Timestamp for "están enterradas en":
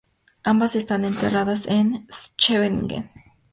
0.75-2.07